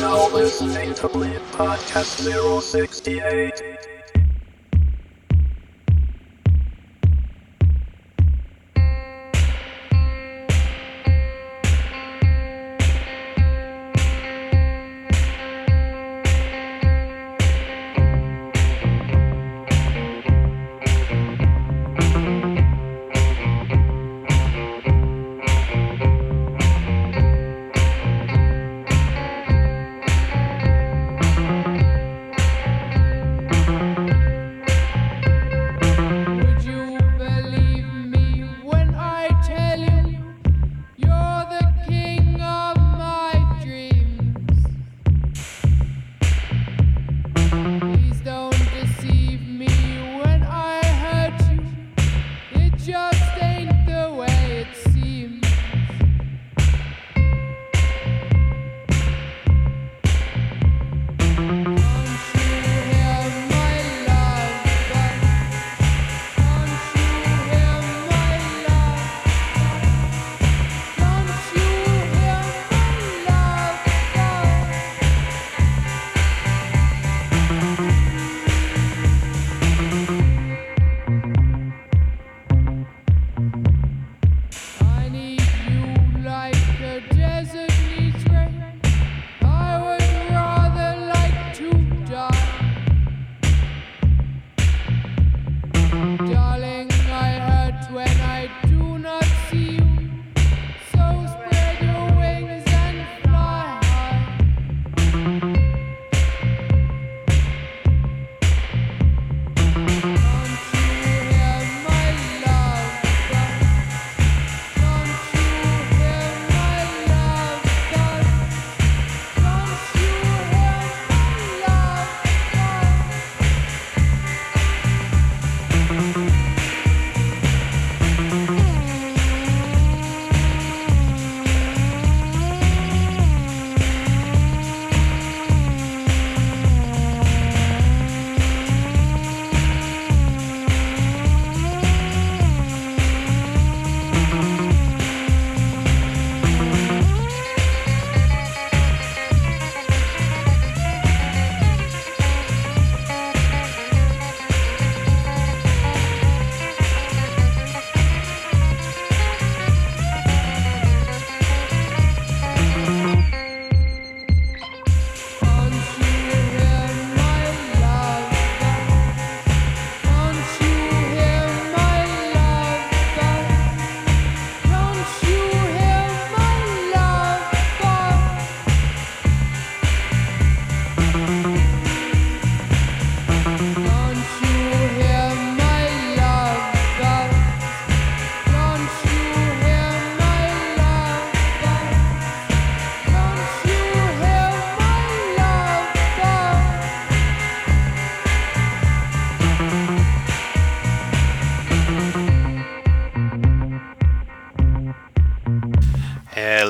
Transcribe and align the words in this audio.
now 0.00 0.28
listening 0.30 0.94
to 0.94 1.08
Bleep 1.08 1.38
Podcast 1.52 2.20
068. 2.62 4.13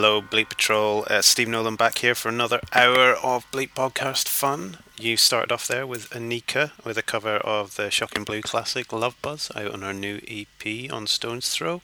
Hello, 0.05 0.21
Bleep 0.21 0.51
Patrol. 0.51 1.07
Uh, 1.09 1.23
Steve 1.23 1.49
Nolan 1.49 1.77
back 1.77 1.97
here 1.97 2.15
for 2.15 2.29
another 2.29 2.61
hour 2.75 3.15
of 3.15 3.51
Bleep 3.51 3.71
Podcast 3.71 4.29
fun. 4.29 4.77
You 4.99 5.17
started 5.17 5.51
off 5.51 5.67
there 5.67 5.87
with 5.87 6.11
Anika 6.11 6.73
with 6.85 6.99
a 6.99 7.03
cover 7.03 7.37
of 7.37 7.77
the 7.77 7.91
Shocking 7.91 8.23
Blue 8.23 8.43
classic 8.43 8.93
Love 8.93 9.17
Buzz 9.23 9.51
out 9.57 9.71
on 9.71 9.83
our 9.83 9.95
new 9.95 10.21
EP 10.29 10.93
on 10.93 11.07
Stone's 11.07 11.49
Throw. 11.49 11.81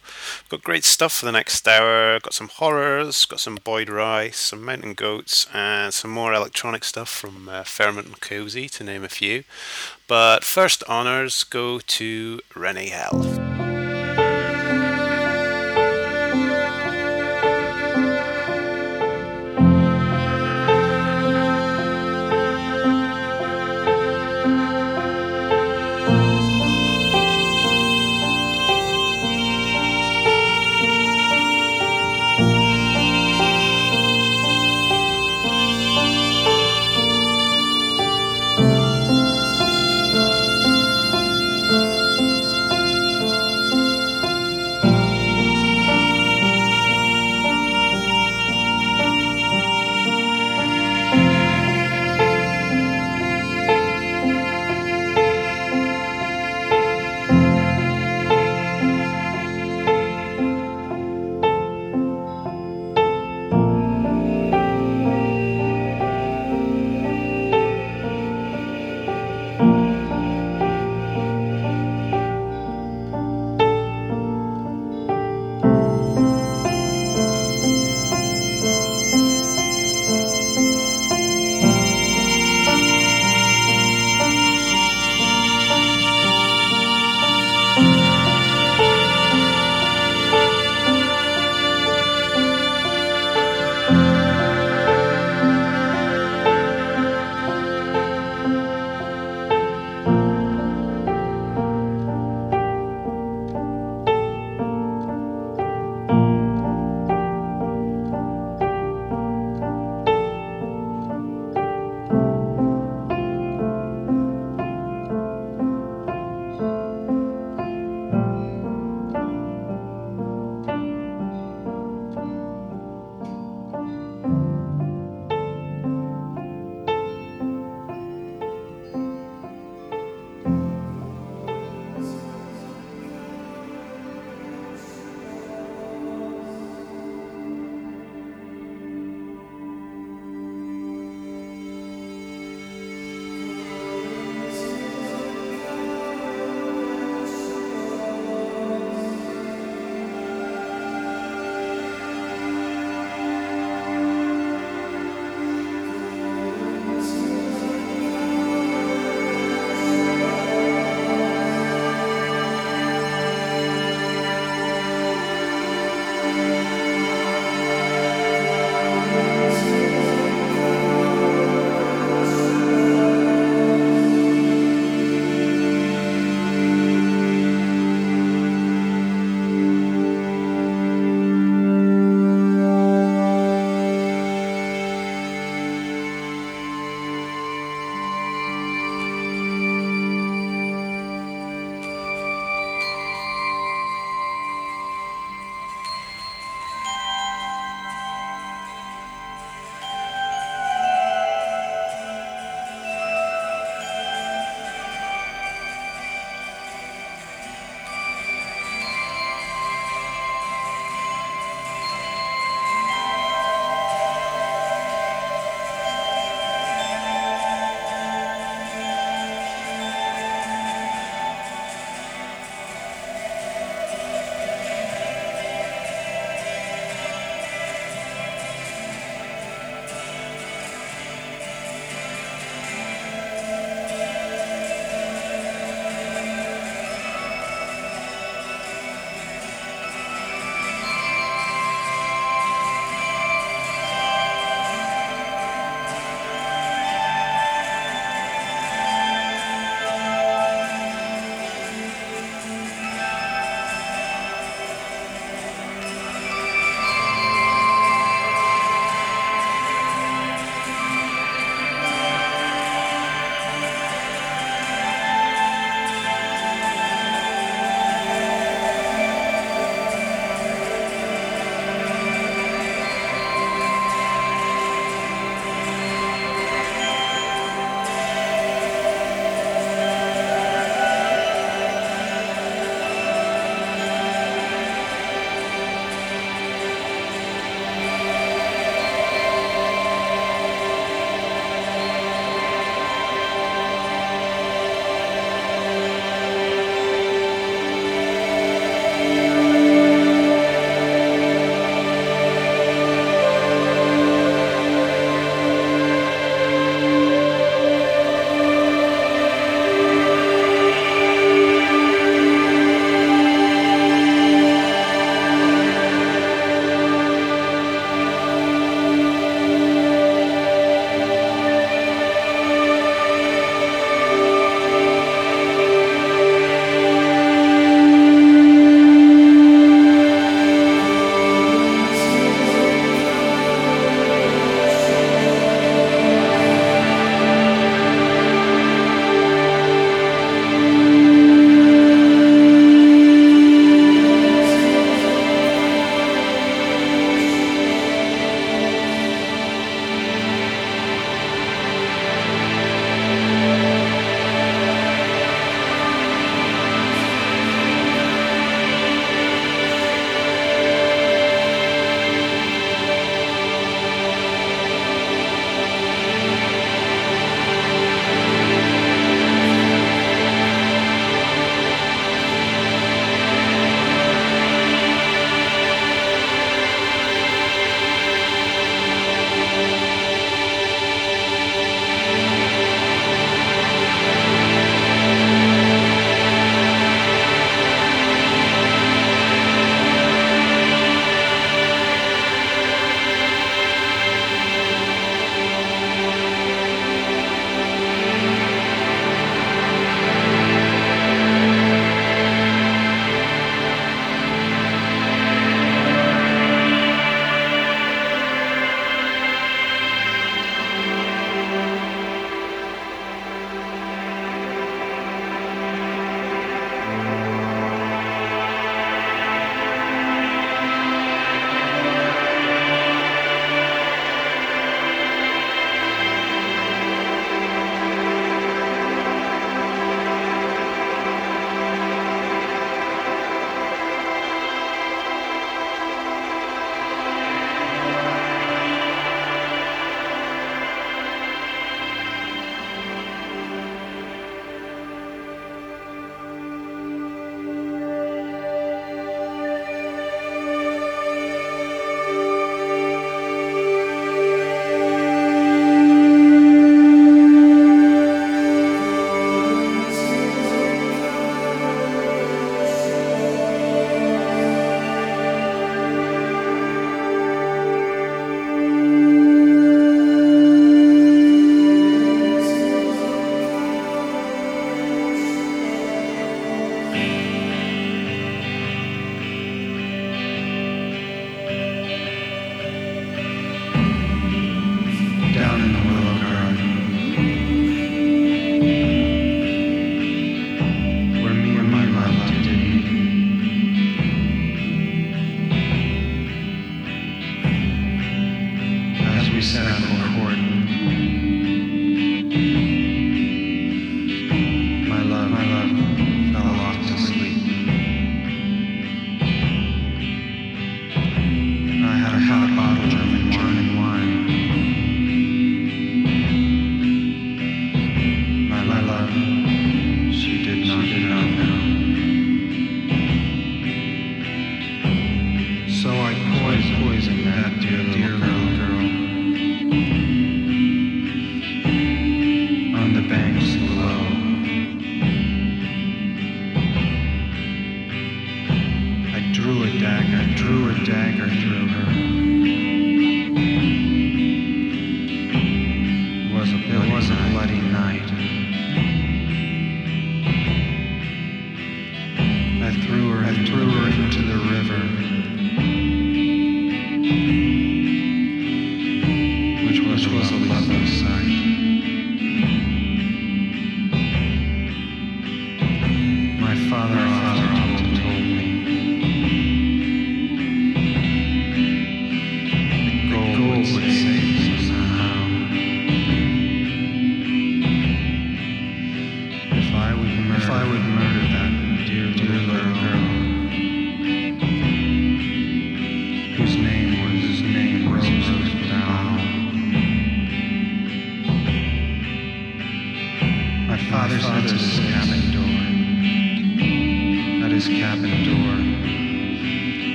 Got 0.50 0.62
great 0.62 0.84
stuff 0.84 1.14
for 1.14 1.24
the 1.24 1.32
next 1.32 1.66
hour. 1.66 2.20
Got 2.20 2.34
some 2.34 2.48
horrors, 2.48 3.24
got 3.24 3.40
some 3.40 3.56
Boyd 3.64 3.88
Rice, 3.88 4.36
some 4.36 4.66
Mountain 4.66 4.92
Goats, 4.92 5.46
and 5.54 5.94
some 5.94 6.10
more 6.10 6.34
electronic 6.34 6.84
stuff 6.84 7.08
from 7.08 7.48
uh, 7.48 7.64
Fairmont 7.64 8.06
and 8.06 8.20
Cozy, 8.20 8.68
to 8.68 8.84
name 8.84 9.02
a 9.02 9.08
few. 9.08 9.44
But 10.06 10.44
first 10.44 10.82
honours 10.82 11.42
go 11.42 11.78
to 11.78 12.40
Rennie 12.54 12.90
Hell. 12.90 13.49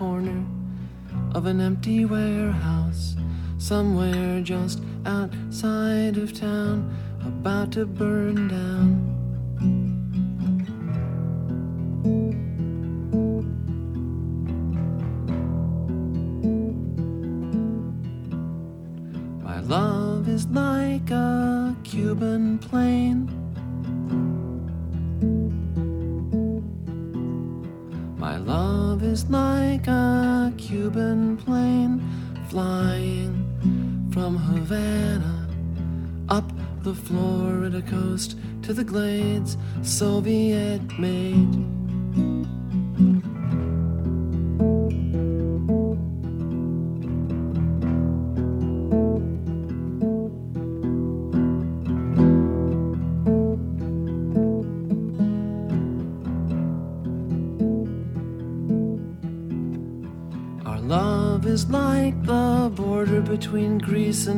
Corner 0.00 0.42
of 1.34 1.44
an 1.44 1.60
empty 1.60 2.06
warehouse 2.06 3.16
somewhere 3.58 4.40
just 4.40 4.82
outside 5.04 6.16
of 6.16 6.32
town, 6.32 6.90
about 7.20 7.70
to 7.72 7.84
burn 7.84 8.48
down. 8.48 8.99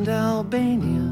And 0.02 0.08
Albania. 0.08 1.06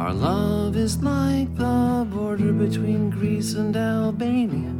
Our 0.00 0.12
love 0.12 0.76
is 0.76 1.02
like 1.02 1.52
the 1.56 2.06
border 2.08 2.52
between 2.52 3.10
Greece 3.10 3.54
and 3.54 3.76
Albania. 3.76 4.72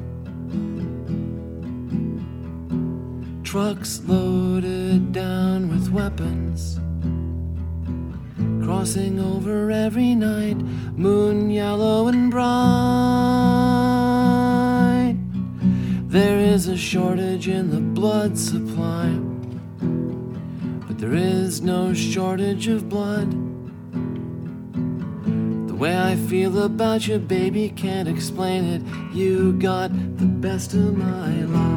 Trucks 3.42 4.00
loaded 4.06 5.10
down 5.12 5.68
with 5.68 5.90
weapons. 5.90 6.78
Crossing 8.64 9.18
over 9.18 9.72
every 9.72 10.14
night, 10.14 10.58
moon 10.96 11.50
yellow 11.50 12.06
and 12.06 12.30
bright. 12.30 12.52
There 16.12 16.38
is 16.38 16.68
a 16.68 16.76
shortage 16.76 17.48
in 17.48 17.70
the 17.70 17.80
blood 17.80 18.38
supply, 18.38 19.08
there 21.02 21.14
is 21.14 21.60
no 21.60 21.92
shortage 21.92 22.68
of 22.68 22.88
blood. 22.88 23.28
The 25.66 25.74
way 25.74 25.98
I 25.98 26.14
feel 26.14 26.62
about 26.62 27.08
you, 27.08 27.18
baby, 27.18 27.70
can't 27.70 28.06
explain 28.06 28.62
it. 28.64 28.82
You 29.12 29.54
got 29.54 29.90
the 30.18 30.26
best 30.26 30.74
of 30.74 30.96
my 30.96 31.42
love. 31.42 31.71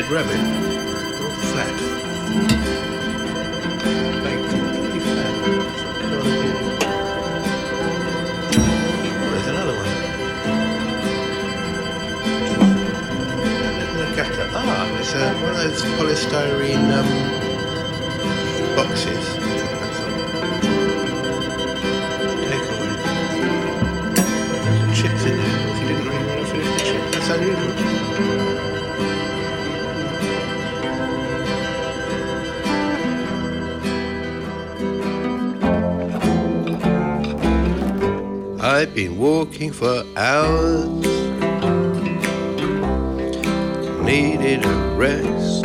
Dead 0.00 0.10
rabbit. 0.12 0.36
Flat. 1.50 1.78
Flat. 4.20 5.34
There's 9.32 9.46
another 9.48 9.74
one. 9.74 9.90
That. 14.14 14.50
Ah, 14.54 14.98
it's 15.00 15.14
uh, 15.14 15.18
one 15.42 15.50
of 15.50 15.56
those 15.56 15.82
polystyrene 15.96 16.90
um, 16.92 17.08
boxes. 18.76 19.47
I've 38.78 38.94
been 38.94 39.18
walking 39.18 39.72
for 39.72 40.04
hours, 40.16 41.04
needed 44.04 44.64
a 44.64 44.94
rest. 44.94 45.64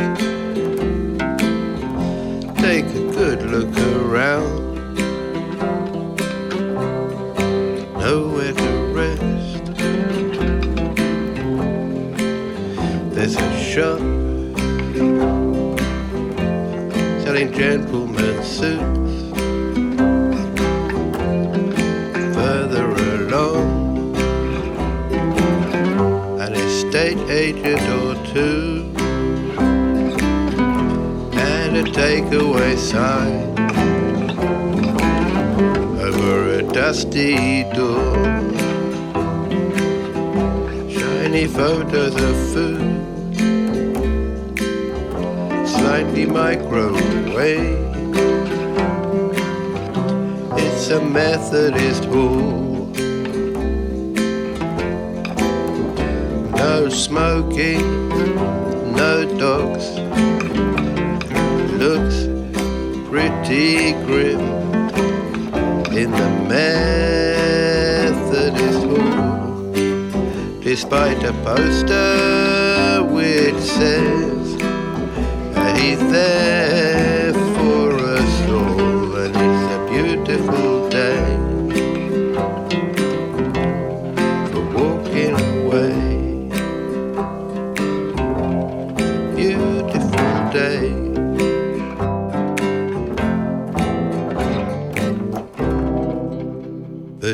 Take 2.58 2.86
a 2.86 3.04
good 3.14 3.44
look 3.52 3.78
around, 4.02 4.86
nowhere 8.00 8.54
to 8.54 8.70
rest. 8.96 9.66
There's 13.14 13.36
a 13.36 13.60
shop 13.60 14.00
selling 17.22 17.54
gentlemen's 17.54 18.48
suits. 18.48 19.03
Agent 27.44 27.82
or 28.02 28.16
two, 28.34 28.90
and 31.38 31.76
a 31.76 31.84
takeaway 31.84 32.78
sign 32.78 33.36
over 36.08 36.54
a 36.60 36.64
dusty 36.72 37.64
door. 37.74 38.16
Shiny 40.90 41.48
photos 41.48 42.16
of 42.30 42.36
food, 42.54 42.96
slightly 45.68 46.26
microwave. 46.26 47.84
It's 50.64 50.90
a 50.92 51.02
Methodist 51.02 52.06
hall. 52.06 52.63
no 56.84 56.90
smoking, 56.90 58.10
no 58.94 59.24
dogs. 59.40 59.88
Looks 61.84 62.18
pretty 63.08 63.94
grim 64.06 64.42
in 65.96 66.12
the 66.12 66.30
Methodist 66.50 67.64
hall, 68.84 69.72
despite 70.62 71.24
a 71.24 71.32
poster 71.46 73.02
which 73.16 73.62
says 73.64 74.48
he's 75.80 76.04
there. 76.12 77.23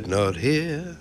Not 0.10 0.36
here. 0.36 0.99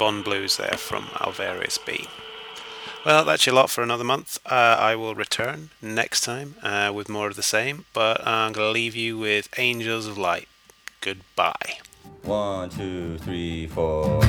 Bond 0.00 0.24
blues 0.24 0.56
there 0.56 0.78
from 0.78 1.02
Alvarius 1.20 1.78
B. 1.84 2.08
Well, 3.04 3.22
that's 3.22 3.44
your 3.44 3.54
lot 3.54 3.68
for 3.68 3.82
another 3.82 4.02
month. 4.02 4.38
Uh, 4.46 4.76
I 4.78 4.96
will 4.96 5.14
return 5.14 5.68
next 5.82 6.22
time 6.22 6.54
uh, 6.62 6.90
with 6.94 7.10
more 7.10 7.28
of 7.28 7.36
the 7.36 7.42
same, 7.42 7.84
but 7.92 8.26
I'm 8.26 8.52
going 8.52 8.66
to 8.66 8.72
leave 8.72 8.96
you 8.96 9.18
with 9.18 9.50
Angels 9.58 10.06
of 10.06 10.16
Light. 10.16 10.48
Goodbye. 11.02 11.80
One, 12.22 12.70
two, 12.70 13.18
three, 13.18 13.66
four. 13.66 14.22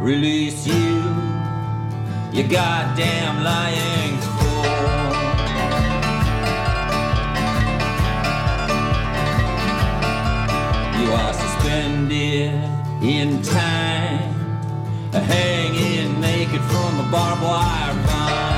Release 0.00 0.66
you, 0.66 1.04
you 2.32 2.42
goddamn 2.48 3.44
lying 3.44 4.16
fool. 4.18 4.64
You 10.98 11.12
are 11.12 11.34
suspended 11.34 12.54
in 13.02 13.42
time, 13.42 14.32
hanging 15.12 16.18
naked 16.18 16.62
from 16.62 17.00
a 17.00 17.08
barbed 17.12 17.42
wire 17.42 17.94
vine. 18.06 18.48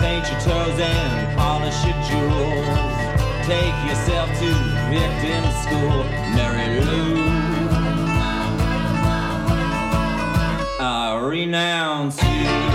Paint 0.00 0.26
your 0.30 0.40
toes 0.40 0.80
and 0.80 1.36
polish 1.36 1.84
your 1.84 1.98
jewels. 2.08 2.91
Take 3.44 3.74
yourself 3.88 4.30
to 4.38 4.54
victim 4.88 5.44
school, 5.62 6.04
Mary 6.36 6.80
Lou. 6.80 7.16
I 10.78 11.20
renounce 11.20 12.22
you. 12.22 12.71